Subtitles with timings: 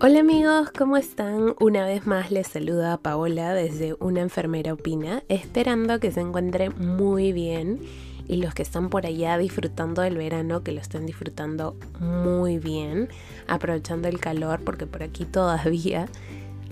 [0.00, 1.56] Hola amigos, ¿cómo están?
[1.58, 7.32] Una vez más les saluda Paola desde Una Enfermera Opina, esperando que se encuentren muy
[7.32, 7.80] bien
[8.28, 13.08] y los que están por allá disfrutando del verano, que lo estén disfrutando muy bien,
[13.48, 16.06] aprovechando el calor porque por aquí todavía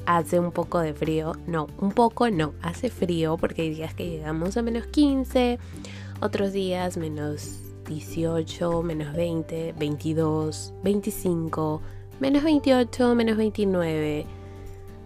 [0.07, 4.09] hace un poco de frío, no, un poco no, hace frío porque hay días que
[4.09, 5.59] llegamos a menos 15,
[6.21, 7.59] otros días menos
[7.89, 11.83] 18, menos 20, 22, 25
[12.21, 14.27] menos 28, menos 29,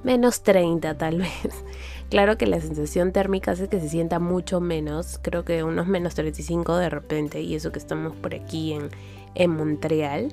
[0.05, 1.65] menos 30 tal vez.
[2.11, 6.15] Claro que la sensación térmica hace que se sienta mucho menos, creo que unos menos
[6.17, 8.89] 35 de repente, y eso que estamos por aquí en,
[9.37, 10.33] en Montreal,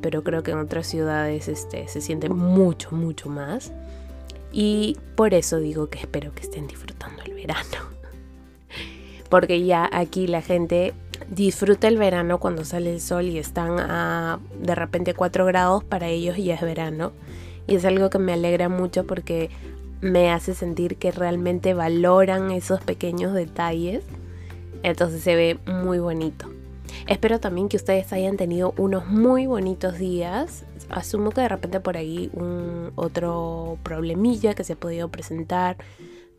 [0.00, 3.72] pero creo que en otras ciudades este, se siente mucho, mucho más.
[4.52, 7.90] Y por eso digo que espero que estén disfrutando el verano.
[9.28, 10.94] Porque ya aquí la gente
[11.30, 16.08] disfruta el verano cuando sale el sol y están a de repente 4 grados, para
[16.08, 17.12] ellos ya es verano.
[17.66, 19.50] Y es algo que me alegra mucho porque
[20.00, 24.04] me hace sentir que realmente valoran esos pequeños detalles.
[24.82, 26.48] Entonces se ve muy bonito.
[27.08, 30.64] Espero también que ustedes hayan tenido unos muy bonitos días.
[30.90, 35.76] Asumo que de repente por ahí un otro problemilla que se ha podido presentar,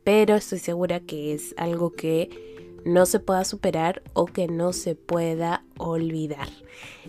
[0.03, 2.56] pero estoy segura que es algo que
[2.87, 6.47] no se pueda superar o que no se pueda olvidar.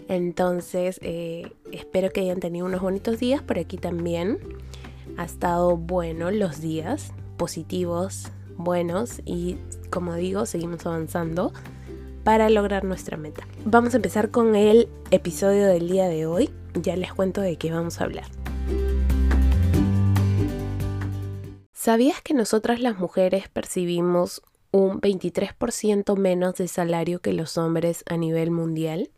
[0.09, 3.43] Entonces, eh, espero que hayan tenido unos bonitos días.
[3.43, 4.39] Por aquí también
[5.17, 9.57] ha estado bueno los días, positivos, buenos y
[9.91, 11.53] como digo, seguimos avanzando
[12.25, 13.47] para lograr nuestra meta.
[13.65, 16.51] Vamos a empezar con el episodio del día de hoy.
[16.75, 18.27] Ya les cuento de qué vamos a hablar.
[21.73, 24.42] ¿Sabías que nosotras las mujeres percibimos
[24.79, 29.11] un 23% menos de salario que los hombres a nivel mundial?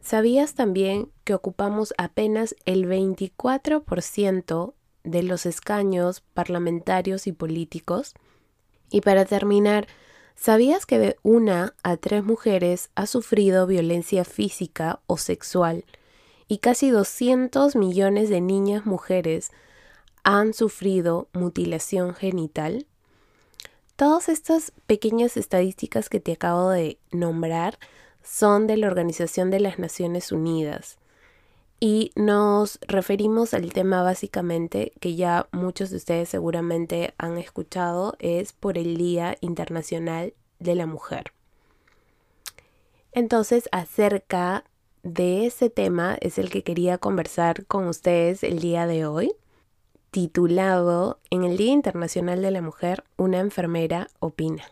[0.00, 8.14] ¿Sabías también que ocupamos apenas el 24% de los escaños parlamentarios y políticos?
[8.90, 9.88] Y para terminar,
[10.36, 15.84] ¿sabías que de una a tres mujeres ha sufrido violencia física o sexual
[16.46, 19.50] y casi 200 millones de niñas mujeres
[20.22, 22.86] han sufrido mutilación genital?
[23.96, 27.78] Todas estas pequeñas estadísticas que te acabo de nombrar
[28.22, 30.98] son de la Organización de las Naciones Unidas
[31.84, 38.52] y nos referimos al tema básicamente que ya muchos de ustedes seguramente han escuchado, es
[38.52, 41.32] por el Día Internacional de la Mujer.
[43.10, 44.62] Entonces, acerca
[45.02, 49.32] de ese tema es el que quería conversar con ustedes el día de hoy
[50.12, 54.62] titulado En el Día Internacional de la Mujer, una enfermera opina.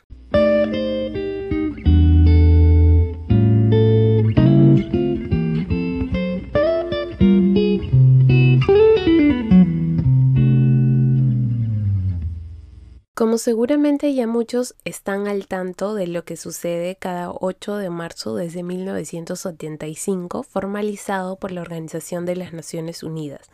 [13.14, 18.34] Como seguramente ya muchos están al tanto de lo que sucede cada 8 de marzo
[18.34, 23.48] desde 1975, formalizado por la Organización de las Naciones Unidas,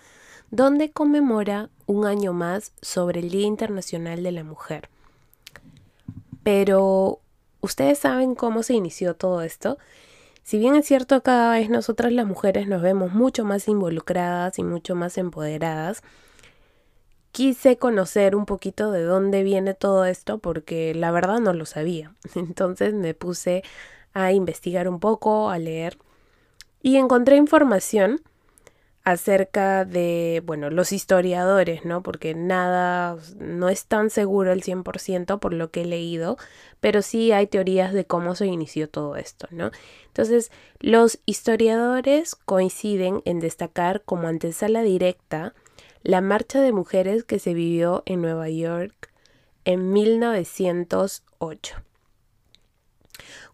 [0.50, 4.88] donde conmemora un año más sobre el Día Internacional de la Mujer.
[6.42, 7.20] Pero,
[7.60, 9.78] ¿ustedes saben cómo se inició todo esto?
[10.42, 14.62] Si bien es cierto, cada vez nosotras las mujeres nos vemos mucho más involucradas y
[14.62, 16.02] mucho más empoderadas,
[17.32, 22.14] quise conocer un poquito de dónde viene todo esto porque la verdad no lo sabía.
[22.36, 23.64] Entonces me puse
[24.14, 25.98] a investigar un poco, a leer
[26.80, 28.22] y encontré información
[29.06, 32.02] acerca de, bueno, los historiadores, ¿no?
[32.02, 36.38] Porque nada, no es tan seguro el 100% por lo que he leído,
[36.80, 39.70] pero sí hay teorías de cómo se inició todo esto, ¿no?
[40.08, 40.50] Entonces,
[40.80, 45.54] los historiadores coinciden en destacar como antesala directa
[46.02, 49.12] la marcha de mujeres que se vivió en Nueva York
[49.64, 51.76] en 1908,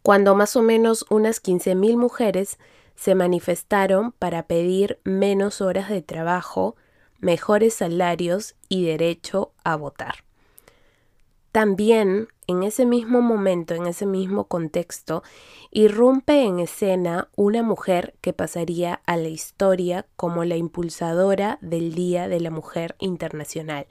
[0.00, 2.58] cuando más o menos unas 15.000 mujeres
[3.02, 6.76] se manifestaron para pedir menos horas de trabajo,
[7.18, 10.22] mejores salarios y derecho a votar.
[11.50, 15.24] También, en ese mismo momento, en ese mismo contexto,
[15.72, 22.28] irrumpe en escena una mujer que pasaría a la historia como la impulsadora del Día
[22.28, 23.88] de la Mujer Internacional.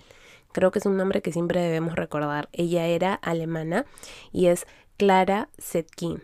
[0.54, 2.48] Creo que es un nombre que siempre debemos recordar.
[2.54, 3.86] Ella era alemana
[4.32, 6.24] y es Clara Zetkin.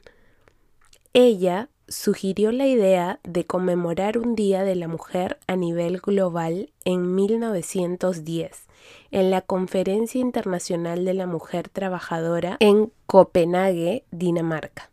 [1.11, 7.15] Ella sugirió la idea de conmemorar un Día de la Mujer a nivel global en
[7.15, 8.67] 1910
[9.11, 14.89] en la Conferencia Internacional de la Mujer Trabajadora en Copenhague, Dinamarca.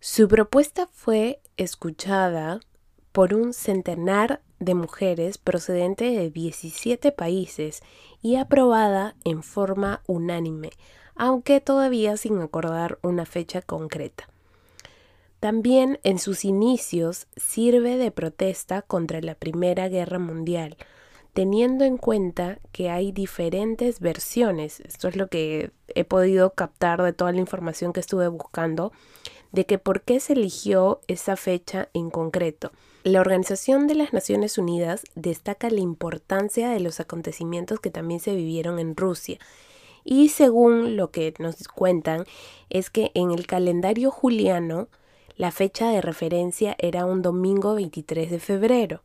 [0.00, 2.60] Su propuesta fue escuchada
[3.12, 7.82] por un centenar de mujeres procedente de 17 países
[8.22, 10.70] y aprobada en forma unánime,
[11.14, 14.28] aunque todavía sin acordar una fecha concreta.
[15.46, 20.76] También en sus inicios sirve de protesta contra la Primera Guerra Mundial,
[21.34, 27.12] teniendo en cuenta que hay diferentes versiones, esto es lo que he podido captar de
[27.12, 28.90] toda la información que estuve buscando,
[29.52, 32.72] de que por qué se eligió esa fecha en concreto.
[33.04, 38.34] La Organización de las Naciones Unidas destaca la importancia de los acontecimientos que también se
[38.34, 39.38] vivieron en Rusia.
[40.02, 42.24] Y según lo que nos cuentan,
[42.68, 44.88] es que en el calendario juliano
[45.36, 49.02] la fecha de referencia era un domingo 23 de febrero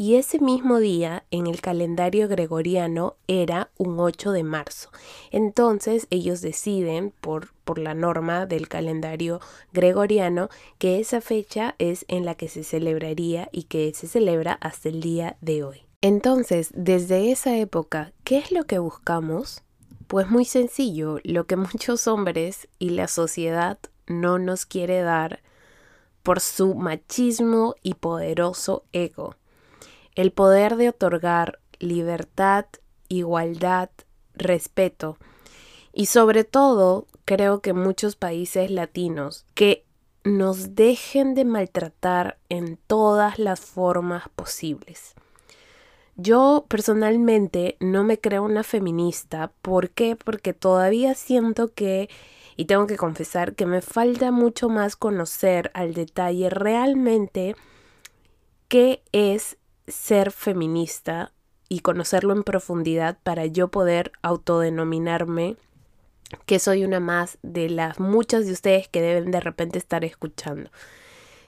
[0.00, 4.90] y ese mismo día en el calendario gregoriano era un 8 de marzo.
[5.32, 9.40] Entonces ellos deciden por, por la norma del calendario
[9.72, 14.88] gregoriano que esa fecha es en la que se celebraría y que se celebra hasta
[14.88, 15.82] el día de hoy.
[16.00, 19.64] Entonces, desde esa época, ¿qué es lo que buscamos?
[20.06, 25.40] Pues muy sencillo, lo que muchos hombres y la sociedad no nos quiere dar
[26.28, 29.36] por su machismo y poderoso ego
[30.14, 32.66] el poder de otorgar libertad,
[33.08, 33.88] igualdad,
[34.34, 35.16] respeto
[35.90, 39.86] y sobre todo creo que muchos países latinos que
[40.22, 45.14] nos dejen de maltratar en todas las formas posibles.
[46.16, 49.50] Yo personalmente no me creo una feminista.
[49.62, 50.14] ¿Por qué?
[50.14, 52.10] Porque todavía siento que,
[52.58, 57.54] y tengo que confesar, que me falta mucho más conocer al detalle realmente
[58.66, 61.30] qué es ser feminista
[61.68, 65.56] y conocerlo en profundidad para yo poder autodenominarme
[66.46, 70.68] que soy una más de las muchas de ustedes que deben de repente estar escuchando.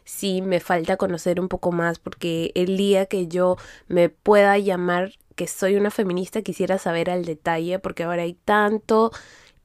[0.05, 3.57] Sí, me falta conocer un poco más porque el día que yo
[3.89, 9.11] me pueda llamar que soy una feminista quisiera saber al detalle porque ahora hay tanto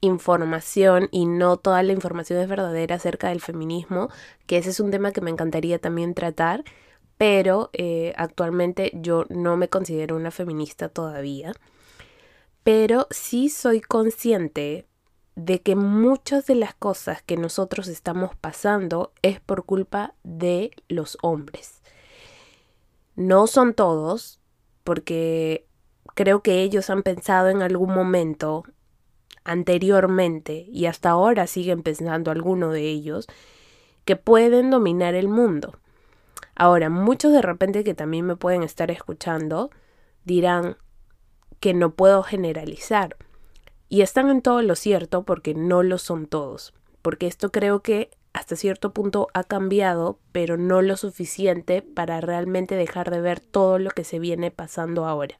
[0.06, 4.08] información y no toda la información es verdadera acerca del feminismo,
[4.46, 6.64] que ese es un tema que me encantaría también tratar
[7.16, 11.52] pero eh, actualmente yo no me considero una feminista todavía,
[12.62, 14.86] pero sí soy consciente
[15.34, 21.18] de que muchas de las cosas que nosotros estamos pasando es por culpa de los
[21.22, 21.82] hombres.
[23.16, 24.40] No son todos,
[24.82, 25.66] porque
[26.14, 28.64] creo que ellos han pensado en algún momento
[29.46, 33.26] anteriormente y hasta ahora siguen pensando algunos de ellos
[34.04, 35.78] que pueden dominar el mundo
[36.56, 39.70] Ahora, muchos de repente que también me pueden estar escuchando
[40.24, 40.78] dirán
[41.60, 43.16] que no puedo generalizar.
[43.90, 46.74] Y están en todo lo cierto porque no lo son todos.
[47.02, 52.74] Porque esto creo que hasta cierto punto ha cambiado, pero no lo suficiente para realmente
[52.74, 55.38] dejar de ver todo lo que se viene pasando ahora.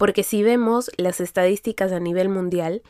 [0.00, 2.80] Porque si vemos las estadísticas a nivel mundial,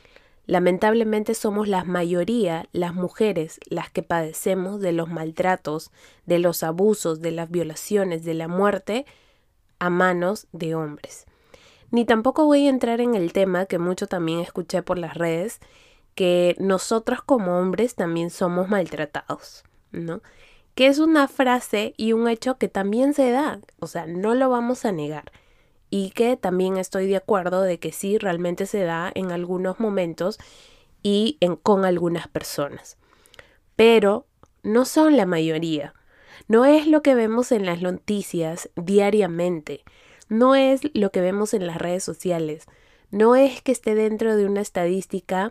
[0.51, 5.93] Lamentablemente somos la mayoría, las mujeres, las que padecemos de los maltratos,
[6.27, 9.07] de los abusos, de las violaciones, de la muerte
[9.79, 11.27] a manos de hombres.
[11.93, 15.61] Ni tampoco voy a entrar en el tema que mucho también escuché por las redes,
[16.17, 19.63] que nosotros como hombres también somos maltratados,
[19.93, 20.21] ¿no?
[20.75, 24.51] Que es una frase y un hecho que también se da, o sea, no lo
[24.51, 25.31] vamos a negar
[25.91, 30.39] y que también estoy de acuerdo de que sí realmente se da en algunos momentos
[31.03, 32.97] y en, con algunas personas.
[33.75, 34.27] Pero
[34.63, 35.95] no son la mayoría.
[36.47, 39.85] No es lo que vemos en las noticias diariamente.
[40.29, 42.67] No es lo que vemos en las redes sociales.
[43.11, 45.51] No es que esté dentro de una estadística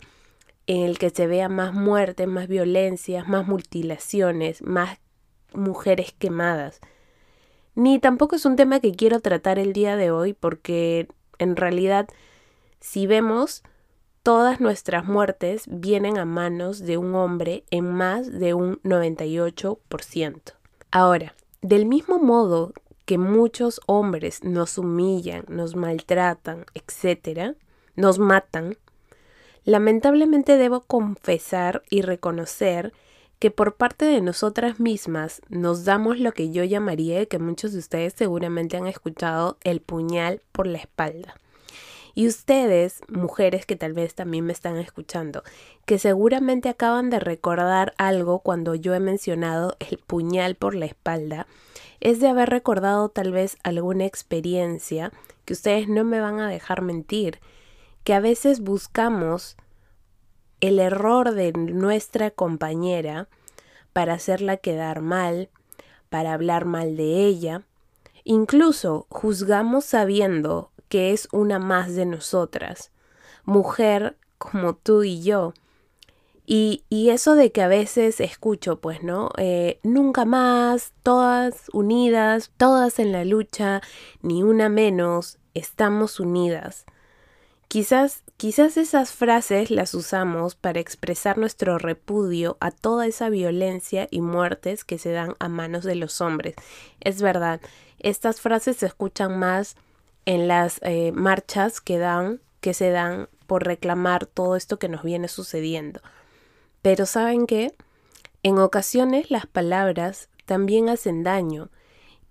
[0.67, 4.99] en el que se vea más muertes, más violencias, más mutilaciones, más
[5.53, 6.79] mujeres quemadas
[7.79, 11.07] ni tampoco es un tema que quiero tratar el día de hoy porque
[11.37, 12.09] en realidad
[12.81, 13.63] si vemos
[14.21, 20.53] todas nuestras muertes vienen a manos de un hombre en más de un 98%.
[20.91, 22.73] Ahora, del mismo modo
[23.05, 27.55] que muchos hombres nos humillan, nos maltratan, etc.,
[27.95, 28.77] nos matan,
[29.63, 33.08] lamentablemente debo confesar y reconocer que
[33.49, 38.13] por parte de nosotras mismas nos damos lo que yo llamaría, que muchos de ustedes
[38.13, 41.35] seguramente han escuchado, el puñal por la espalda.
[42.15, 45.43] Y ustedes, mujeres que tal vez también me están escuchando,
[45.85, 51.47] que seguramente acaban de recordar algo cuando yo he mencionado el puñal por la espalda,
[52.01, 55.13] es de haber recordado tal vez alguna experiencia
[55.45, 57.39] que ustedes no me van a dejar mentir,
[58.03, 59.55] que a veces buscamos
[60.61, 63.27] el error de nuestra compañera
[63.93, 65.49] para hacerla quedar mal,
[66.09, 67.63] para hablar mal de ella,
[68.31, 72.91] Incluso juzgamos sabiendo que es una más de nosotras,
[73.43, 75.55] mujer como tú y yo.
[76.45, 79.31] Y, eso de que a veces escucho, pues, ¿no?
[79.37, 83.81] Eh, nunca más, todas unidas, todas en la lucha,
[84.21, 86.85] ni una menos, estamos unidas.
[87.69, 94.21] Quizás, quizás esas frases las usamos para expresar nuestro repudio a toda esa violencia y
[94.21, 96.55] muertes que se dan a manos de los hombres.
[96.99, 97.61] Es verdad,
[97.99, 99.75] estas frases se escuchan más
[100.25, 105.03] en las eh, marchas que dan, que se dan por reclamar todo esto que nos
[105.03, 106.01] viene sucediendo.
[106.81, 107.75] Pero ¿saben qué?
[108.41, 111.69] En ocasiones las palabras también hacen daño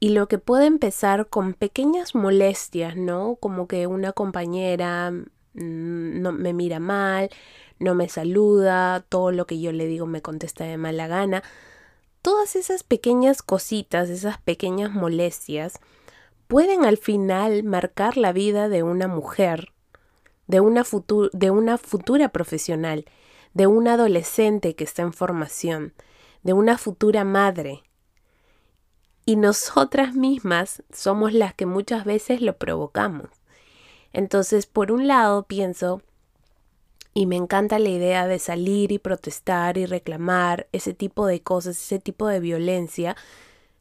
[0.01, 3.37] y lo que puede empezar con pequeñas molestias, ¿no?
[3.37, 7.31] Como que una compañera mm, no me mira mal,
[7.79, 11.43] no me saluda, todo lo que yo le digo me contesta de mala gana.
[12.23, 15.81] Todas esas pequeñas cositas, esas pequeñas molestias,
[16.47, 19.73] pueden al final marcar la vida de una mujer,
[20.47, 20.85] de una,
[21.33, 23.05] de una futura profesional,
[23.55, 25.93] de una adolescente que está en formación,
[26.43, 27.83] de una futura madre,
[29.29, 33.29] y nosotras mismas somos las que muchas veces lo provocamos.
[34.15, 36.01] Entonces, por un lado, pienso,
[37.13, 41.77] y me encanta la idea de salir y protestar y reclamar ese tipo de cosas,
[41.77, 43.17] ese tipo de violencia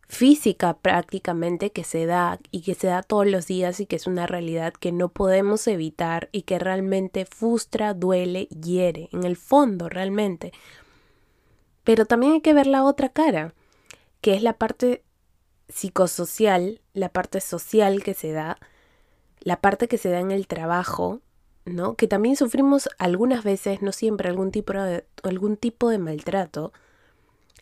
[0.10, 4.06] física prácticamente que se da y que se da todos los días y que es
[4.06, 9.88] una realidad que no podemos evitar y que realmente frustra, duele, hiere, en el fondo
[9.88, 10.52] realmente.
[11.86, 13.54] Pero también hay que ver la otra cara,
[14.20, 15.06] que es la parte
[15.70, 18.58] psicosocial, la parte social que se da,
[19.40, 21.22] la parte que se da en el trabajo,
[21.66, 21.96] ¿no?
[21.96, 26.74] Que también sufrimos algunas veces, no siempre, algún tipo de, algún tipo de maltrato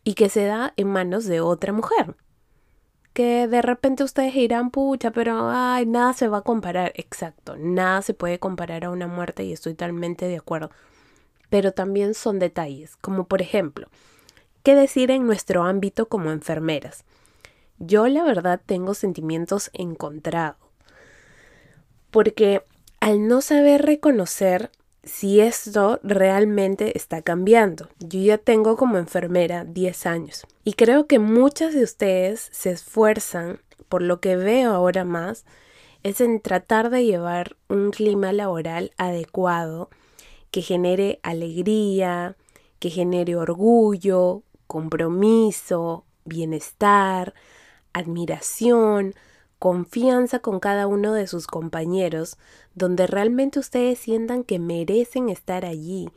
[0.04, 2.16] y que se da en manos de otra mujer.
[3.14, 6.92] Que de repente ustedes dirán, pucha, pero ay, nada se va a comparar.
[6.96, 10.70] Exacto, nada se puede comparar a una muerte y estoy totalmente de acuerdo.
[11.50, 13.88] Pero también son detalles, como por ejemplo,
[14.64, 17.06] ¿qué decir en nuestro ámbito como enfermeras?
[17.80, 20.58] Yo la verdad tengo sentimientos encontrados.
[22.12, 22.64] Porque
[23.00, 24.72] al no saber reconocer
[25.06, 27.90] si esto realmente está cambiando.
[28.00, 33.60] Yo ya tengo como enfermera 10 años y creo que muchas de ustedes se esfuerzan,
[33.88, 35.46] por lo que veo ahora más,
[36.04, 39.90] es en tratar de llevar un clima laboral adecuado
[40.52, 42.36] que genere alegría,
[42.80, 47.34] que genere orgullo, compromiso, bienestar,
[47.96, 49.16] admiración,
[49.58, 52.38] confianza con cada uno de sus compañeros,
[52.76, 56.10] donde realmente ustedes sientan que merecen estar allí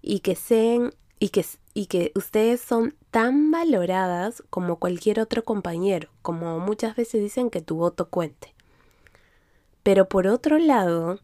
[0.00, 6.08] y que sean y que, y que ustedes son tan valoradas como cualquier otro compañero,
[6.22, 8.54] como muchas veces dicen que tu voto cuente.
[9.82, 11.20] Pero por otro lado,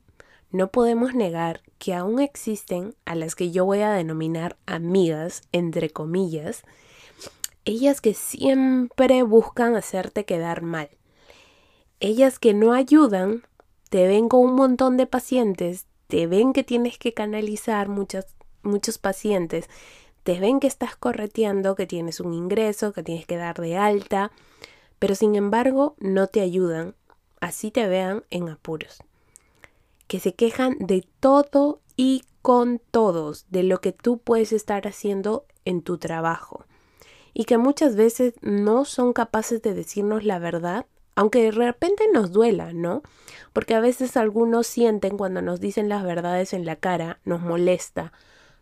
[0.51, 5.91] no podemos negar que aún existen a las que yo voy a denominar amigas, entre
[5.91, 6.63] comillas,
[7.65, 10.91] ellas que siempre buscan hacerte quedar mal.
[12.01, 13.45] Ellas que no ayudan,
[13.89, 19.69] te ven con un montón de pacientes, te ven que tienes que canalizar muchos pacientes,
[20.25, 24.33] te ven que estás correteando, que tienes un ingreso, que tienes que dar de alta,
[24.99, 26.95] pero sin embargo no te ayudan,
[27.41, 29.03] así te vean en apuros.
[30.09, 35.47] Que se quejan de todo y con todos, de lo que tú puedes estar haciendo
[35.65, 36.67] en tu trabajo
[37.35, 42.33] y que muchas veces no son capaces de decirnos la verdad, aunque de repente nos
[42.33, 43.03] duela, ¿no?
[43.53, 48.13] Porque a veces algunos sienten cuando nos dicen las verdades en la cara, nos molesta,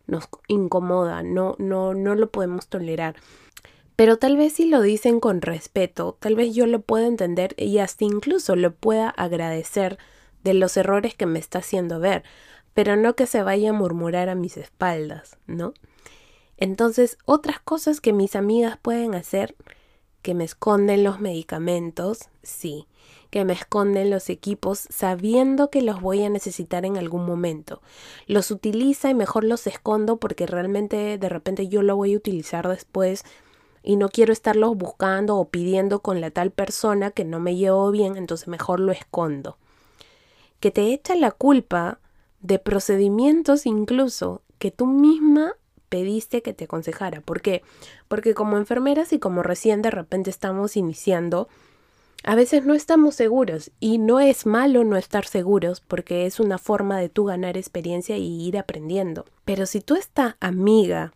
[0.06, 3.16] nos incomoda, no, no, no lo podemos tolerar.
[3.96, 7.78] Pero tal vez si lo dicen con respeto, tal vez yo lo pueda entender y
[7.78, 9.98] hasta incluso lo pueda agradecer
[10.42, 12.24] de los errores que me está haciendo ver,
[12.72, 15.74] pero no que se vaya a murmurar a mis espaldas, ¿no?
[16.60, 19.56] Entonces, otras cosas que mis amigas pueden hacer,
[20.22, 22.86] que me esconden los medicamentos, sí,
[23.30, 27.80] que me esconden los equipos sabiendo que los voy a necesitar en algún momento.
[28.26, 32.68] Los utiliza y mejor los escondo porque realmente de repente yo lo voy a utilizar
[32.68, 33.24] después
[33.82, 37.90] y no quiero estarlos buscando o pidiendo con la tal persona que no me llevo
[37.90, 39.56] bien, entonces mejor lo escondo.
[40.58, 42.00] Que te echa la culpa
[42.42, 45.54] de procedimientos incluso que tú misma
[45.90, 47.20] pediste que te aconsejara.
[47.20, 47.62] ¿Por qué?
[48.08, 51.48] Porque como enfermeras y como recién de repente estamos iniciando,
[52.22, 56.58] a veces no estamos seguros y no es malo no estar seguros porque es una
[56.58, 59.24] forma de tú ganar experiencia y ir aprendiendo.
[59.44, 61.12] Pero si tú esta amiga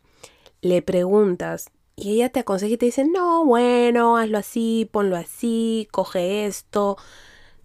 [0.61, 5.89] le preguntas y ella te aconseja y te dice, no, bueno, hazlo así, ponlo así,
[5.93, 6.97] coge esto,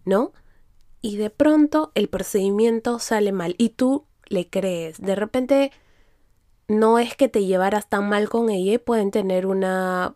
[0.06, 0.34] ¿no?
[1.02, 5.02] Y de pronto el procedimiento sale mal y tú le crees.
[5.02, 5.72] De repente
[6.70, 10.16] no es que te llevaras tan mal con ella pueden tener una,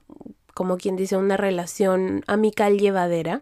[0.53, 3.41] como quien dice, una relación amical llevadera.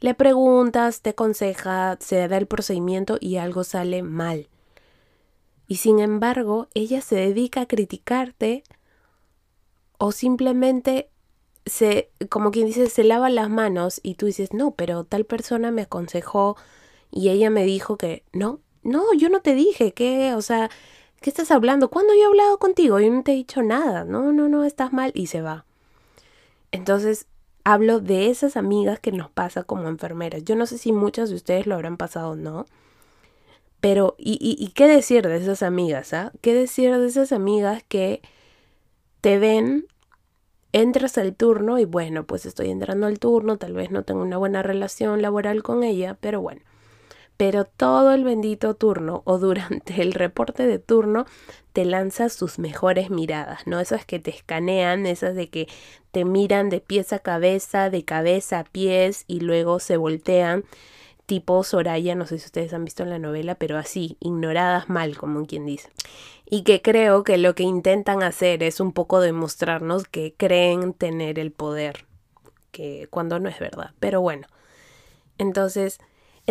[0.00, 4.48] Le preguntas, te aconseja, se da el procedimiento y algo sale mal.
[5.68, 8.64] Y sin embargo, ella se dedica a criticarte
[9.98, 11.08] o simplemente
[11.66, 15.70] se, como quien dice, se lava las manos y tú dices, no, pero tal persona
[15.70, 16.56] me aconsejó
[17.12, 20.68] y ella me dijo que, no, no, yo no te dije, que, o sea,
[21.20, 21.90] ¿qué estás hablando?
[21.90, 22.98] ¿Cuándo yo he hablado contigo?
[23.00, 25.64] Yo no te he dicho nada, no, no, no, estás mal y se va.
[26.72, 27.26] Entonces,
[27.64, 30.44] hablo de esas amigas que nos pasa como enfermeras.
[30.44, 32.66] Yo no sé si muchas de ustedes lo habrán pasado o no.
[33.80, 36.12] Pero, ¿y, y, y qué decir de esas amigas?
[36.12, 36.32] Ah?
[36.42, 38.20] ¿Qué decir de esas amigas que
[39.20, 39.86] te ven,
[40.72, 44.38] entras al turno y bueno, pues estoy entrando al turno, tal vez no tengo una
[44.38, 46.62] buena relación laboral con ella, pero bueno.
[47.40, 51.24] Pero todo el bendito turno o durante el reporte de turno
[51.72, 53.80] te lanza sus mejores miradas, ¿no?
[53.80, 55.66] Esas que te escanean, esas de que
[56.12, 60.64] te miran de pies a cabeza, de cabeza a pies y luego se voltean
[61.24, 65.16] tipo Soraya, no sé si ustedes han visto en la novela, pero así, ignoradas mal,
[65.16, 65.88] como quien dice.
[66.44, 71.38] Y que creo que lo que intentan hacer es un poco demostrarnos que creen tener
[71.38, 72.04] el poder,
[72.70, 73.92] que cuando no es verdad.
[73.98, 74.46] Pero bueno,
[75.38, 76.00] entonces,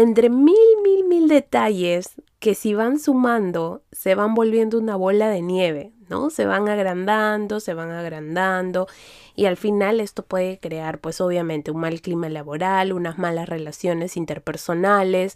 [0.01, 5.41] entre mil, mil, mil detalles que si van sumando, se van volviendo una bola de
[5.41, 6.29] nieve, ¿no?
[6.29, 8.88] Se van agrandando, se van agrandando
[9.36, 14.15] y al final esto puede crear pues obviamente un mal clima laboral, unas malas relaciones
[14.15, 15.36] interpersonales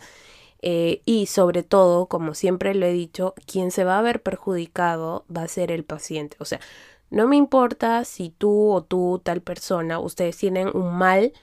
[0.61, 5.25] eh, y sobre todo, como siempre lo he dicho, quien se va a ver perjudicado
[5.35, 6.37] va a ser el paciente.
[6.39, 6.61] O sea,
[7.09, 11.33] no me importa si tú o tú, tal persona, ustedes tienen un mal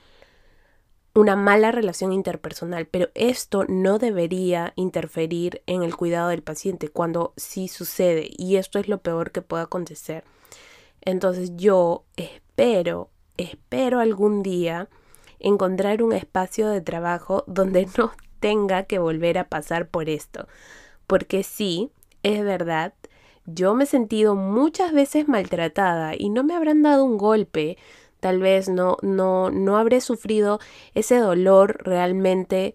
[1.14, 7.32] una mala relación interpersonal, pero esto no debería interferir en el cuidado del paciente cuando
[7.36, 10.24] sí sucede y esto es lo peor que puede acontecer.
[11.00, 14.88] Entonces yo espero, espero algún día
[15.40, 20.46] encontrar un espacio de trabajo donde no tenga que volver a pasar por esto,
[21.06, 21.90] porque sí,
[22.22, 22.94] es verdad,
[23.46, 27.78] yo me he sentido muchas veces maltratada y no me habrán dado un golpe,
[28.20, 30.60] tal vez no, no, no habré sufrido
[30.94, 32.74] ese dolor realmente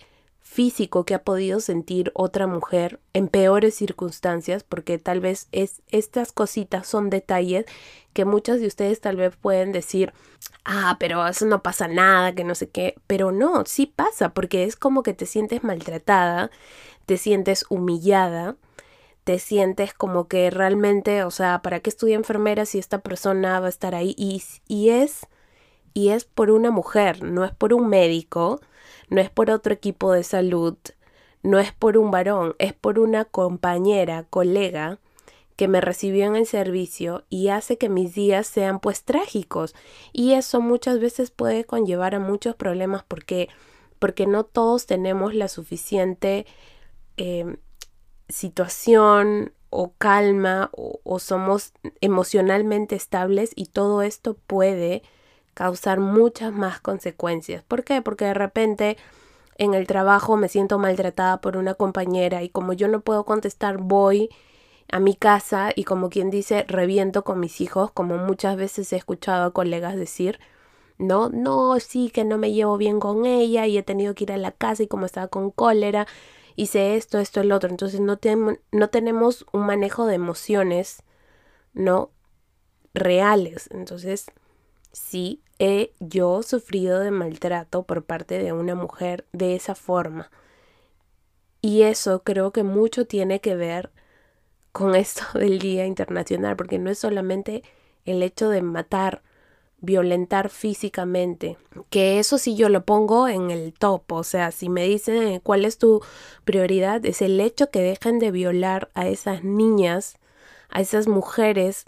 [0.55, 6.31] físico que ha podido sentir otra mujer en peores circunstancias, porque tal vez es, estas
[6.31, 7.65] cositas son detalles
[8.13, 10.13] que muchas de ustedes tal vez pueden decir,
[10.63, 14.63] ah, pero eso no pasa nada, que no sé qué, pero no, sí pasa, porque
[14.63, 16.51] es como que te sientes maltratada,
[17.05, 18.55] te sientes humillada,
[19.25, 23.65] te sientes como que realmente, o sea, ¿para qué estudia enfermera si esta persona va
[23.65, 24.15] a estar ahí?
[24.17, 25.27] Y, y es
[25.95, 28.59] y es por una mujer, no es por un médico,
[29.09, 30.77] no es por otro equipo de salud,
[31.41, 34.99] no es por un varón, es por una compañera, colega
[35.55, 39.73] que me recibió en el servicio y hace que mis días sean pues trágicos.
[40.11, 43.47] Y eso muchas veces puede conllevar a muchos problemas porque
[43.97, 46.45] porque no todos tenemos la suficiente
[47.15, 47.55] em,
[48.27, 55.01] situación o calma o somos emocionalmente estables y todo esto puede
[55.55, 57.63] causar muchas más consecuencias.
[57.63, 58.03] ¿Por qué?
[58.03, 58.97] Porque de repente
[59.57, 63.77] en el trabajo me siento maltratada por una compañera y como yo no puedo contestar
[63.77, 64.29] voy
[64.91, 68.97] a mi casa y como quien dice reviento con mis hijos, como muchas veces he
[68.97, 70.39] escuchado a colegas decir,
[70.97, 74.31] no, no, sí que no me llevo bien con ella y he tenido que ir
[74.33, 76.05] a la casa y como estaba con cólera,
[76.55, 77.69] hice esto, esto, el otro.
[77.69, 78.19] Entonces no,
[78.71, 81.03] no tenemos un manejo de emociones,
[81.73, 82.11] ¿no?
[82.93, 83.69] Reales.
[83.71, 84.27] Entonces,
[84.95, 90.31] sí he yo sufrido de maltrato por parte de una mujer de esa forma.
[91.61, 93.91] Y eso creo que mucho tiene que ver
[94.71, 97.63] con esto del Día Internacional, porque no es solamente
[98.05, 99.21] el hecho de matar,
[99.79, 101.57] violentar físicamente,
[101.89, 105.65] que eso sí yo lo pongo en el top, o sea, si me dicen cuál
[105.65, 106.01] es tu
[106.45, 110.17] prioridad, es el hecho que dejen de violar a esas niñas,
[110.69, 111.85] a esas mujeres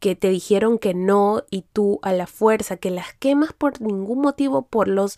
[0.00, 4.20] que te dijeron que no y tú a la fuerza, que las quemas por ningún
[4.20, 5.16] motivo, por los,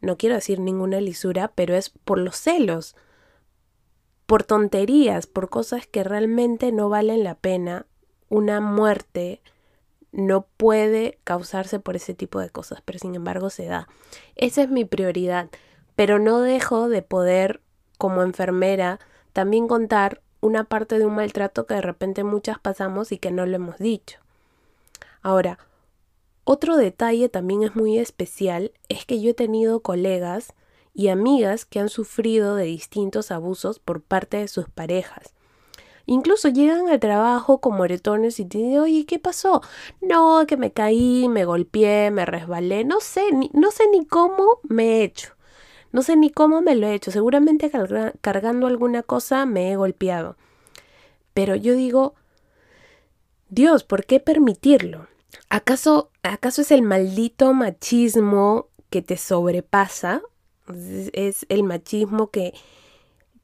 [0.00, 2.96] no quiero decir ninguna lisura, pero es por los celos,
[4.26, 7.86] por tonterías, por cosas que realmente no valen la pena.
[8.28, 9.40] Una muerte
[10.12, 13.88] no puede causarse por ese tipo de cosas, pero sin embargo se da.
[14.36, 15.48] Esa es mi prioridad,
[15.96, 17.62] pero no dejo de poder,
[17.96, 19.00] como enfermera,
[19.32, 23.46] también contar una parte de un maltrato que de repente muchas pasamos y que no
[23.46, 24.18] lo hemos dicho.
[25.22, 25.58] Ahora,
[26.44, 30.54] otro detalle también es muy especial, es que yo he tenido colegas
[30.94, 35.34] y amigas que han sufrido de distintos abusos por parte de sus parejas.
[36.06, 39.60] Incluso llegan al trabajo con moretones y te dicen, oye, ¿qué pasó?
[40.00, 44.84] No, que me caí, me golpeé, me resbalé, no sé, no sé ni cómo me
[44.84, 45.34] he hecho.
[45.92, 47.10] No sé ni cómo me lo he hecho.
[47.10, 47.70] Seguramente
[48.20, 50.36] cargando alguna cosa me he golpeado.
[51.34, 52.14] Pero yo digo,
[53.48, 55.06] Dios, ¿por qué permitirlo?
[55.48, 60.22] ¿Acaso, acaso es el maldito machismo que te sobrepasa?
[61.12, 62.52] Es el machismo que,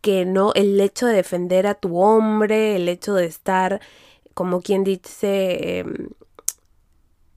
[0.02, 3.80] que no, el hecho de defender a tu hombre, el hecho de estar,
[4.34, 6.08] como quien dice, em,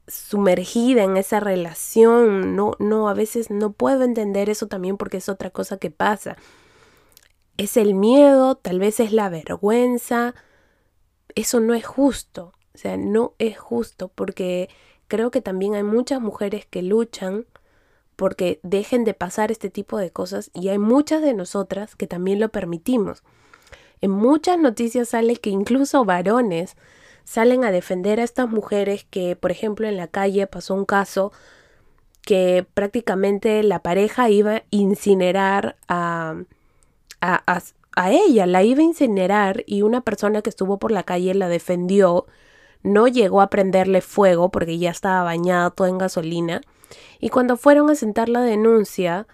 [0.08, 2.56] sumergida en esa relación.
[2.56, 6.38] No, no, a veces no puedo entender eso también porque es otra cosa que pasa.
[7.58, 10.36] Es el miedo, tal vez es la vergüenza.
[11.36, 12.54] Eso no es justo.
[12.74, 14.70] O sea, no es justo porque
[15.08, 17.46] creo que también hay muchas mujeres que luchan
[18.16, 22.40] porque dejen de pasar este tipo de cosas y hay muchas de nosotras que también
[22.40, 23.24] lo permitimos.
[24.02, 26.76] En muchas noticias sale que incluso varones
[27.28, 31.34] salen a defender a estas mujeres que, por ejemplo, en la calle pasó un caso
[32.22, 36.36] que prácticamente la pareja iba a incinerar a,
[37.20, 37.62] a,
[37.98, 41.50] a, ella, la iba a incinerar y una persona que estuvo por la calle la
[41.50, 42.28] defendió,
[42.82, 46.62] no llegó a prenderle fuego porque ya estaba bañada toda en gasolina.
[47.20, 49.28] Y cuando fueron a sentar la denuncia,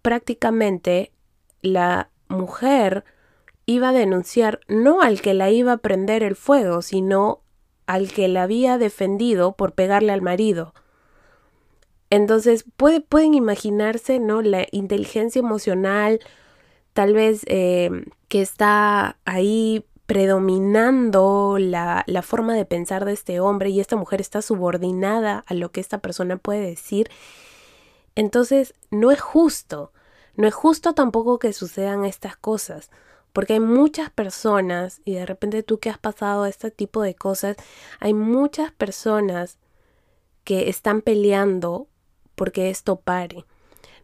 [0.00, 1.10] prácticamente
[1.60, 3.04] la mujer
[3.66, 7.42] iba a denunciar no al que la iba a prender el fuego, sino
[7.86, 10.74] al que la había defendido por pegarle al marido.
[12.10, 14.42] Entonces pueden imaginarse, ¿no?
[14.42, 16.20] La inteligencia emocional,
[16.92, 17.90] tal vez eh,
[18.28, 24.20] que está ahí predominando la, la forma de pensar de este hombre y esta mujer
[24.20, 27.10] está subordinada a lo que esta persona puede decir.
[28.14, 29.92] Entonces no es justo,
[30.36, 32.90] no es justo tampoco que sucedan estas cosas.
[33.32, 37.56] Porque hay muchas personas, y de repente tú que has pasado este tipo de cosas,
[37.98, 39.58] hay muchas personas
[40.44, 41.88] que están peleando
[42.34, 43.44] porque esto pare.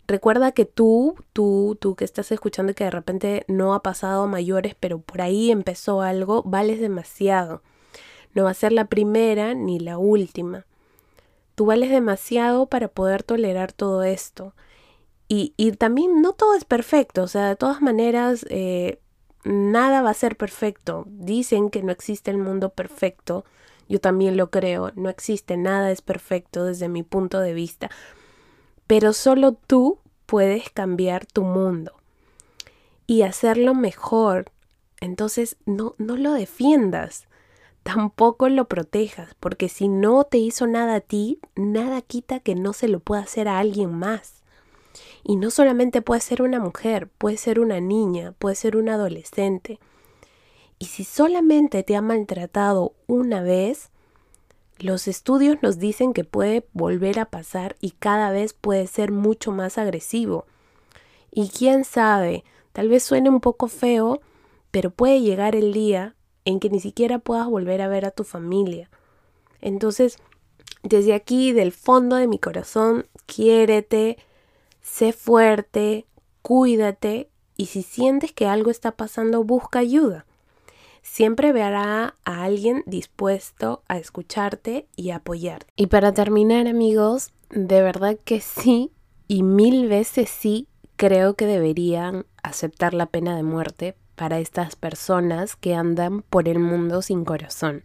[0.06, 4.26] Recuerda que tú, tú, tú que estás escuchando que de repente no ha pasado a
[4.26, 7.62] mayores, pero por ahí empezó algo, vales demasiado.
[8.32, 10.64] No va a ser la primera ni la última.
[11.54, 14.54] Tú vales demasiado para poder tolerar todo esto.
[15.28, 19.00] Y, y también no todo es perfecto, o sea, de todas maneras, eh,
[19.44, 21.04] nada va a ser perfecto.
[21.08, 23.44] Dicen que no existe el mundo perfecto.
[23.88, 24.92] Yo también lo creo.
[24.96, 27.90] No existe, nada es perfecto desde mi punto de vista.
[28.86, 31.92] Pero solo tú puedes cambiar tu mundo
[33.06, 34.52] y hacerlo mejor.
[35.00, 37.26] Entonces no, no lo defiendas.
[37.82, 42.74] Tampoco lo protejas, porque si no te hizo nada a ti, nada quita que no
[42.74, 44.37] se lo pueda hacer a alguien más.
[45.28, 49.78] Y no solamente puede ser una mujer, puede ser una niña, puede ser un adolescente.
[50.78, 53.90] Y si solamente te ha maltratado una vez,
[54.78, 59.52] los estudios nos dicen que puede volver a pasar y cada vez puede ser mucho
[59.52, 60.46] más agresivo.
[61.30, 64.22] Y quién sabe, tal vez suene un poco feo,
[64.70, 66.14] pero puede llegar el día
[66.46, 68.88] en que ni siquiera puedas volver a ver a tu familia.
[69.60, 70.16] Entonces,
[70.84, 74.16] desde aquí, del fondo de mi corazón, quiérete,
[74.88, 76.06] sé fuerte,
[76.42, 80.26] cuídate y si sientes que algo está pasando, busca ayuda.
[81.02, 85.72] Siempre verá a alguien dispuesto a escucharte y apoyarte.
[85.76, 88.92] Y para terminar, amigos, de verdad que sí,
[89.26, 95.54] y mil veces sí, creo que deberían aceptar la pena de muerte para estas personas
[95.56, 97.84] que andan por el mundo sin corazón,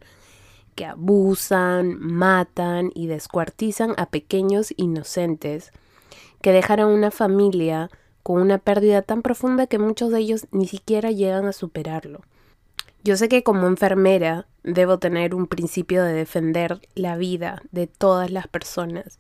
[0.75, 5.71] que abusan, matan y descuartizan a pequeños inocentes
[6.43, 7.89] que dejaron una familia
[8.21, 12.19] con una pérdida tan profunda que muchos de ellos ni siquiera llegan a superarlo.
[13.01, 18.29] Yo sé que como enfermera debo tener un principio de defender la vida de todas
[18.29, 19.17] las personas,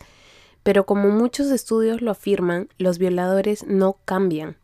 [0.63, 4.57] pero como muchos estudios lo afirman, los violadores no cambian.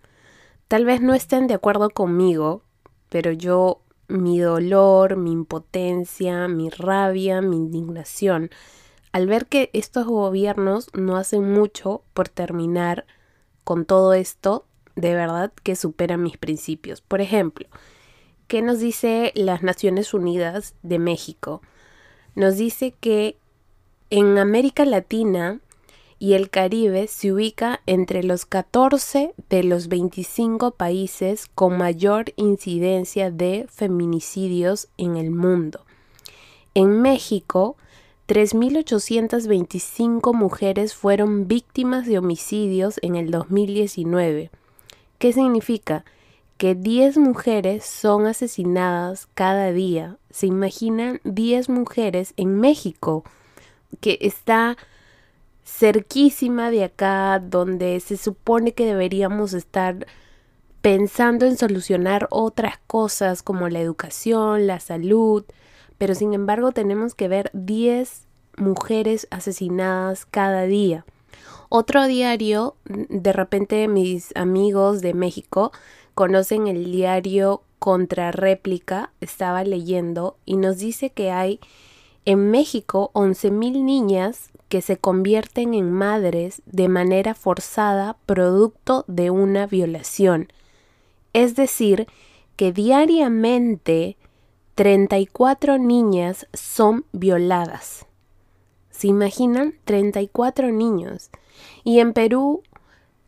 [0.68, 2.64] Tal vez no estén de acuerdo conmigo,
[3.08, 8.50] pero yo mi dolor, mi impotencia, mi rabia, mi indignación
[9.12, 13.06] al ver que estos gobiernos no hacen mucho por terminar
[13.64, 17.02] con todo esto, de verdad que supera mis principios.
[17.02, 17.68] Por ejemplo,
[18.48, 21.62] ¿qué nos dice las Naciones Unidas de México?
[22.36, 23.38] Nos dice que
[24.10, 25.60] en América Latina
[26.20, 33.32] y el Caribe se ubica entre los 14 de los 25 países con mayor incidencia
[33.32, 35.86] de feminicidios en el mundo.
[36.74, 37.78] En México
[38.30, 44.52] 3.825 mujeres fueron víctimas de homicidios en el 2019.
[45.18, 46.06] ¿Qué significa?
[46.58, 50.18] Que 10 mujeres son asesinadas cada día.
[50.30, 53.24] ¿Se imaginan 10 mujeres en México?
[54.00, 54.78] Que está
[55.66, 60.06] cerquísima de acá, donde se supone que deberíamos estar
[60.84, 65.46] pensando en solucionar otras cosas como la educación, la salud,
[66.00, 68.24] pero sin embargo tenemos que ver 10
[68.58, 71.06] mujeres asesinadas cada día.
[71.70, 75.72] Otro diario, de repente mis amigos de México
[76.16, 81.60] conocen el diario Contrarréplica, estaba leyendo y nos dice que hay
[82.26, 89.66] en México 11.000 niñas que se convierten en madres de manera forzada producto de una
[89.66, 90.52] violación.
[91.34, 92.08] Es decir,
[92.56, 94.18] que diariamente
[94.80, 98.08] 34 niñas son violadas.
[98.90, 99.76] ¿Se imaginan?
[99.84, 101.32] 34 niños.
[101.84, 102.64] Y en Perú,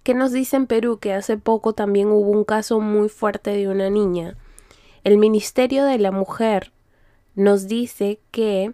[0.03, 0.99] ¿qué nos dice en Perú?
[0.99, 4.37] Que hace poco también hubo un caso muy fuerte de una niña.
[5.03, 6.71] El Ministerio de la Mujer
[7.35, 8.71] nos dice que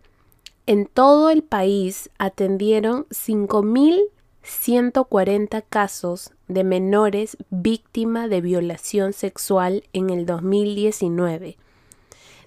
[0.67, 10.27] en todo el país atendieron 5.140 casos de menores víctimas de violación sexual en el
[10.27, 11.57] 2019.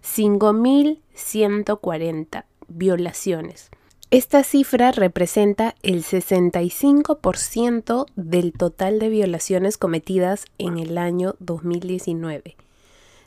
[0.02, 3.70] 5.140 violaciones.
[4.10, 12.56] Esta cifra representa el 65% del total de violaciones cometidas en el año 2019.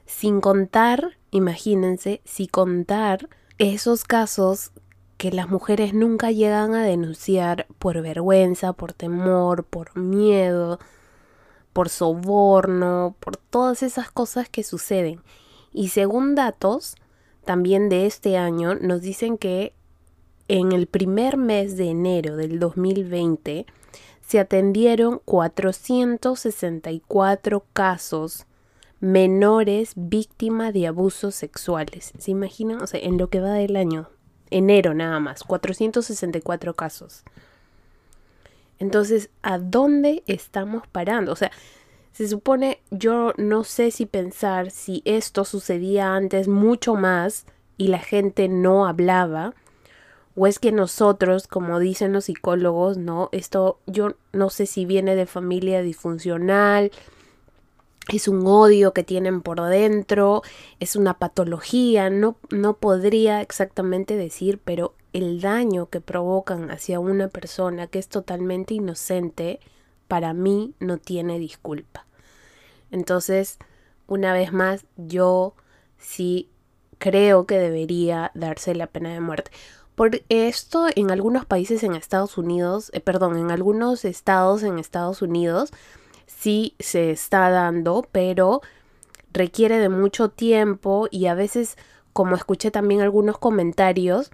[0.05, 4.71] Sin contar, imagínense, sin contar esos casos
[5.17, 10.79] que las mujeres nunca llegan a denunciar por vergüenza, por temor, por miedo,
[11.71, 15.21] por soborno, por todas esas cosas que suceden.
[15.73, 16.95] Y según datos
[17.43, 19.73] también de este año, nos dicen que
[20.47, 23.65] en el primer mes de enero del 2020
[24.21, 28.45] se atendieron 464 casos
[28.99, 32.13] menores víctimas de abusos sexuales.
[32.17, 32.81] ¿Se imaginan?
[32.81, 34.09] O sea, en lo que va del año,
[34.49, 37.25] enero nada más, 464 casos.
[38.79, 41.33] Entonces, ¿a dónde estamos parando?
[41.33, 41.51] O sea,
[42.13, 47.45] se supone, yo no sé si pensar si esto sucedía antes mucho más
[47.75, 49.55] y la gente no hablaba,
[50.35, 55.15] o es que nosotros, como dicen los psicólogos, no, esto yo no sé si viene
[55.15, 56.91] de familia disfuncional,
[58.11, 60.43] es un odio que tienen por dentro,
[60.79, 67.27] es una patología, no, no podría exactamente decir, pero el daño que provocan hacia una
[67.27, 69.59] persona que es totalmente inocente,
[70.13, 72.05] para mí no tiene disculpa.
[72.91, 73.57] Entonces,
[74.05, 75.55] una vez más, yo
[75.97, 76.51] sí
[76.99, 79.49] creo que debería darse la pena de muerte.
[79.95, 85.23] Por esto, en algunos países en Estados Unidos, eh, perdón, en algunos estados en Estados
[85.23, 85.71] Unidos,
[86.27, 88.61] sí se está dando, pero
[89.31, 91.75] requiere de mucho tiempo y a veces,
[92.13, 94.29] como escuché también algunos comentarios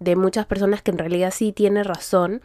[0.00, 2.42] de muchas personas que en realidad sí tiene razón,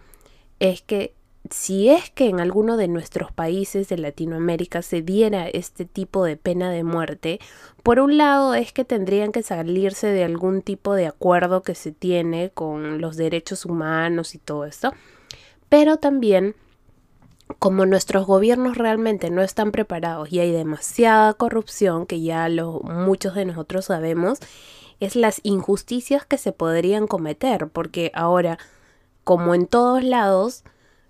[0.61, 1.18] es que
[1.49, 6.37] si es que en alguno de nuestros países de Latinoamérica se diera este tipo de
[6.37, 7.39] pena de muerte,
[7.83, 11.91] por un lado es que tendrían que salirse de algún tipo de acuerdo que se
[11.91, 14.93] tiene con los derechos humanos y todo esto,
[15.69, 16.55] pero también
[17.57, 22.47] como nuestros gobiernos realmente no están preparados y hay demasiada corrupción, que ya
[22.83, 24.39] muchos de nosotros sabemos,
[24.99, 28.59] es las injusticias que se podrían cometer, porque ahora,
[29.23, 30.63] como en todos lados,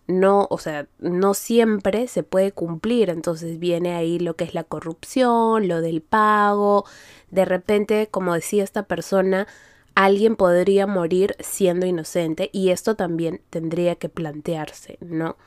[0.09, 4.63] no, o sea, no siempre se puede cumplir, entonces viene ahí lo que es la
[4.63, 6.83] corrupción, lo del pago,
[7.29, 9.47] de repente, como decía esta persona,
[9.93, 15.37] alguien podría morir siendo inocente y esto también tendría que plantearse, ¿no?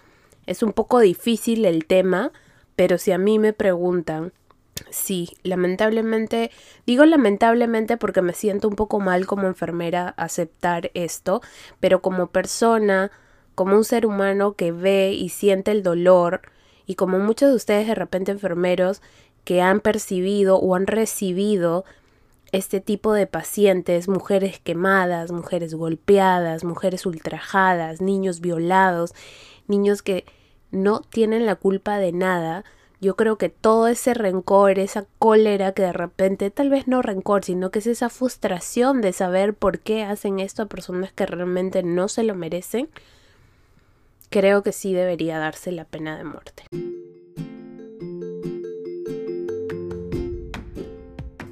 [0.47, 2.31] Es un poco difícil el tema,
[2.77, 4.33] pero si a mí me preguntan,
[4.91, 6.53] sí, lamentablemente,
[6.87, 11.41] digo lamentablemente porque me siento un poco mal como enfermera aceptar esto,
[11.81, 13.11] pero como persona,
[13.55, 16.43] como un ser humano que ve y siente el dolor,
[16.87, 19.03] y como muchos de ustedes de repente enfermeros
[19.45, 21.85] que han percibido o han recibido
[22.53, 29.15] este tipo de pacientes, mujeres quemadas, mujeres golpeadas, mujeres ultrajadas, niños violados,
[29.69, 30.27] niños que
[30.71, 32.65] no tienen la culpa de nada,
[33.01, 37.45] yo creo que todo ese rencor, esa cólera que de repente, tal vez no rencor,
[37.45, 41.83] sino que es esa frustración de saber por qué hacen esto a personas que realmente
[41.83, 42.89] no se lo merecen,
[44.33, 46.65] creo que sí debería darse la pena de muerte.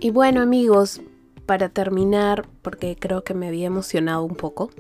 [0.00, 1.02] Y bueno amigos,
[1.44, 4.70] para terminar, porque creo que me había emocionado un poco,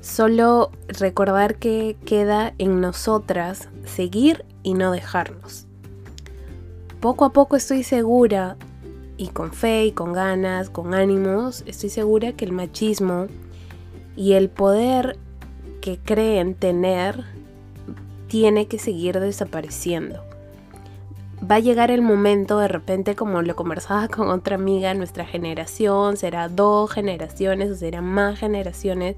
[0.00, 5.68] solo recordar que queda en nosotras seguir y no dejarnos.
[6.98, 8.56] Poco a poco estoy segura,
[9.16, 13.28] y con fe y con ganas, con ánimos, estoy segura que el machismo
[14.16, 15.18] y el poder
[15.86, 17.22] que creen tener
[18.26, 20.20] tiene que seguir desapareciendo.
[21.48, 26.16] Va a llegar el momento, de repente, como lo conversaba con otra amiga, nuestra generación,
[26.16, 29.14] será dos generaciones o serán más generaciones,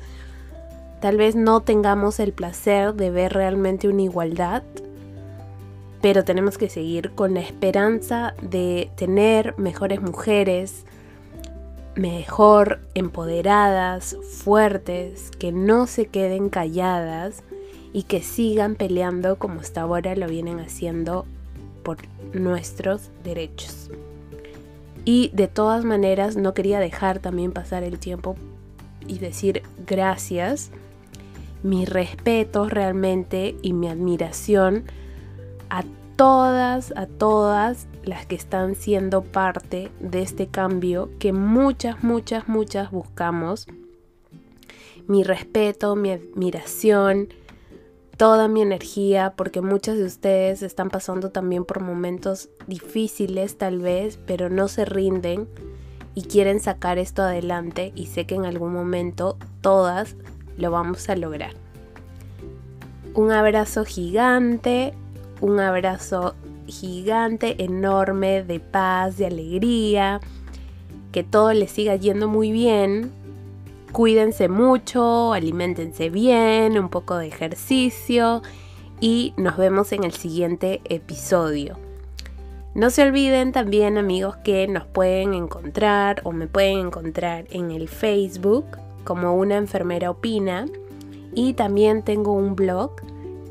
[1.01, 4.63] tal vez no tengamos el placer de ver realmente una igualdad,
[6.03, 10.85] pero tenemos que seguir con la esperanza de tener mejores mujeres,
[11.99, 17.43] mejor empoderadas, fuertes, que no se queden calladas
[17.93, 21.27] y que sigan peleando como hasta ahora lo vienen haciendo
[21.83, 21.99] por
[22.33, 23.91] nuestros derechos.
[25.05, 28.37] Y de todas maneras no quería dejar también pasar el tiempo
[29.07, 30.71] y decir gracias,
[31.65, 34.85] mi respeto realmente y mi admiración
[35.69, 35.83] a
[36.15, 42.91] todas, a todas las que están siendo parte de este cambio que muchas, muchas, muchas
[42.91, 43.67] buscamos.
[45.07, 47.29] Mi respeto, mi admiración,
[48.17, 54.19] toda mi energía, porque muchas de ustedes están pasando también por momentos difíciles tal vez,
[54.27, 55.49] pero no se rinden
[56.15, 60.17] y quieren sacar esto adelante y sé que en algún momento todas
[60.57, 61.53] lo vamos a lograr.
[63.15, 64.95] Un abrazo gigante,
[65.41, 66.35] un abrazo
[66.69, 70.21] gigante, enorme, de paz, de alegría,
[71.13, 73.11] que todo les siga yendo muy bien.
[73.93, 78.43] Cuídense mucho, alimentense bien, un poco de ejercicio
[79.01, 81.79] y nos vemos en el siguiente episodio.
[82.75, 87.89] No se olviden también amigos que nos pueden encontrar o me pueden encontrar en el
[87.89, 88.67] Facebook
[89.05, 90.67] como una enfermera opina
[91.35, 92.93] y también tengo un blog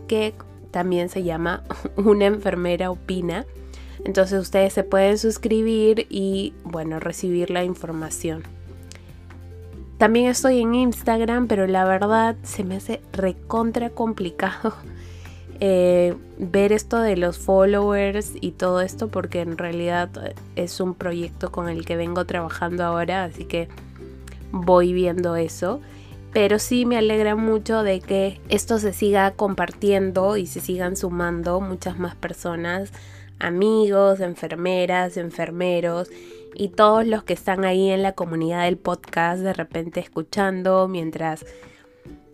[0.07, 0.33] que
[0.71, 1.63] también se llama
[1.97, 3.45] Una enfermera opina.
[4.05, 8.43] Entonces ustedes se pueden suscribir y bueno, recibir la información.
[9.97, 14.75] También estoy en Instagram, pero la verdad se me hace recontra complicado
[15.59, 21.51] eh, ver esto de los followers y todo esto porque en realidad es un proyecto
[21.51, 23.67] con el que vengo trabajando ahora, así que
[24.51, 25.81] voy viendo eso
[26.33, 31.61] pero sí me alegra mucho de que esto se siga compartiendo y se sigan sumando
[31.61, 32.91] muchas más personas,
[33.39, 36.09] amigos, enfermeras, enfermeros
[36.53, 41.45] y todos los que están ahí en la comunidad del podcast de repente escuchando mientras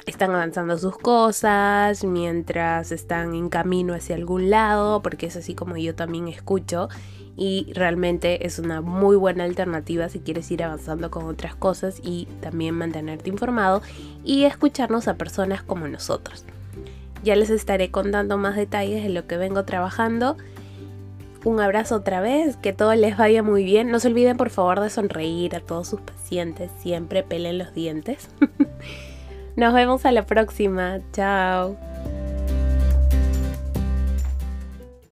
[0.06, 5.78] están avanzando sus cosas, mientras están en camino hacia algún lado, porque es así como
[5.78, 6.90] yo también escucho
[7.36, 12.28] y realmente es una muy buena alternativa si quieres ir avanzando con otras cosas y
[12.42, 13.82] también mantenerte informado
[14.24, 16.46] y escucharnos a personas como nosotros.
[17.24, 20.38] Ya les estaré contando más detalles de lo que vengo trabajando.
[21.46, 23.92] Un abrazo otra vez, que todo les vaya muy bien.
[23.92, 28.30] No se olviden por favor de sonreír a todos sus pacientes, siempre pelen los dientes.
[29.56, 31.78] Nos vemos a la próxima, chao.